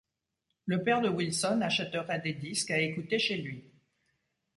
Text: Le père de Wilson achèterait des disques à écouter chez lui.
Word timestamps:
Le 0.65 0.81
père 0.81 1.01
de 1.01 1.09
Wilson 1.09 1.61
achèterait 1.61 2.17
des 2.21 2.33
disques 2.33 2.71
à 2.71 2.79
écouter 2.79 3.19
chez 3.19 3.37
lui. 3.37 3.63